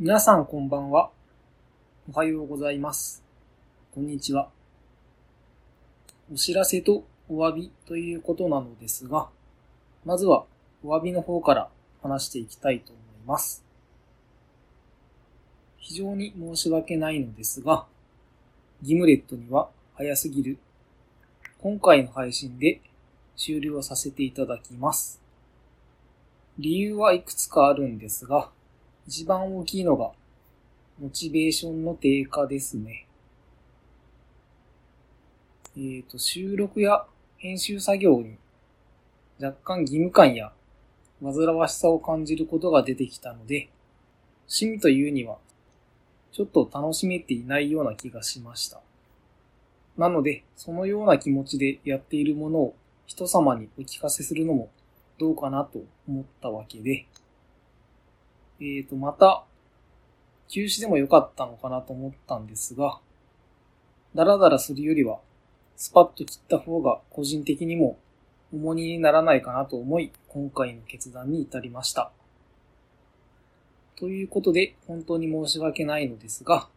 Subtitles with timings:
[0.00, 1.10] 皆さんこんばんは。
[2.08, 3.24] おはようございます。
[3.92, 4.48] こんにちは。
[6.32, 9.28] お知らせとお詫びということなのですが、
[10.04, 10.44] まずは
[10.84, 11.68] お詫びの方から
[12.00, 13.64] 話していきたいと思います。
[15.78, 17.84] 非常に申し訳ないのですが、
[18.82, 20.58] ギムレットには早すぎる。
[21.60, 22.80] 今回の配信で
[23.36, 25.20] 終了させていただきます。
[26.56, 28.52] 理由はいくつかあるんですが、
[29.08, 30.12] 一番大きいのが、
[31.00, 33.06] モチベーションの低下ですね。
[35.78, 37.06] えっ、と、収録や
[37.38, 38.36] 編集作業に
[39.40, 40.52] 若干義務感や
[41.22, 43.70] 煩わしさを感じることが出てきたので、
[44.42, 45.38] 趣味というには、
[46.30, 48.82] ちょっと楽しめていないような気がしました。
[49.96, 52.74] なので、そのような気持ちでやっているものを
[53.06, 54.68] 人様にお聞かせするのも
[55.18, 57.06] どうかなと思ったわけで、
[58.60, 59.44] えっ、と、また、
[60.48, 62.98] 休止でもよかったのかなと思ったんですが、
[64.14, 65.20] ダラダラするよりは、
[65.76, 67.98] スパッと切った方が個人的にも
[68.52, 72.10] 重荷にならないかなと思い、今回の決断に至りました。
[73.96, 76.68] ということで、本当に申し訳ないのですが、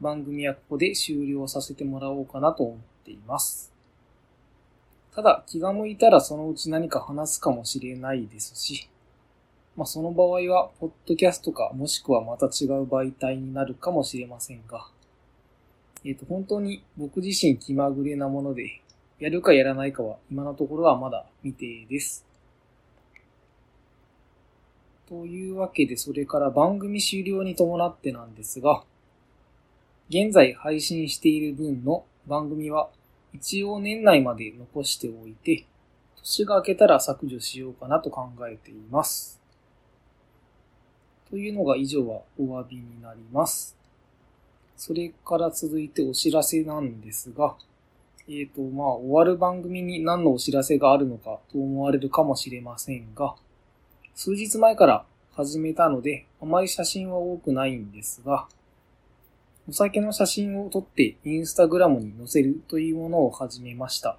[0.00, 3.72] 番組はここで終了させてもらおうかなと思っています。
[5.14, 8.88] ただ、気が向いたらそのうち何か話すかもしれないですし、
[9.76, 14.86] まあ、その場合は、ポッドキャストか、もしくはまた違う媒体になるかもしれませんが、
[16.04, 18.80] えっ、と、本当に僕自身気まぐれなもので、
[19.18, 22.24] やるかやらないかは今のところはまだ未定です。
[25.06, 28.82] というわけで、それから番組終了に伴ってなんですが、
[30.08, 32.88] 現在配信している分の番組は
[33.32, 35.66] 一応年内まで残しておいて、
[36.16, 39.39] 年が明けたら削除しようかなと考えています。
[41.30, 43.76] というのが以上はお詫びになります。
[44.76, 47.54] それから続いてお知らせなんですが、
[48.28, 53.34] えっ、と、まあ、終わる番組に何のお知らせがあるのかと思われるかもしれませんが、
[54.14, 58.48] 数日前から始めたので、あまり写真は多くないんですが、
[59.68, 64.18] お酒の写真を撮ってインスタグラムに載せるというものを始めました。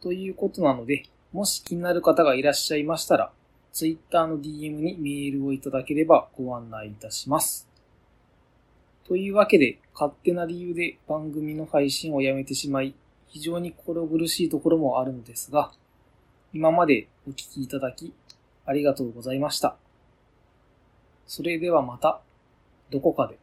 [0.00, 3.32] ということなので、もし気になる方がいらっしゃいましたら、
[3.76, 7.68] Twitter の DM にメールをいただければご案内いたします。
[9.06, 12.94] というわけで、勝手な理由で番組の配信をやめてしまい、
[13.28, 15.72] 非常に心苦しいところもあるのですが、
[16.54, 18.14] 今までお聞きいただき、
[18.64, 19.76] ありがとうございました。
[21.26, 22.22] それではまた、
[22.90, 23.38] どこかで。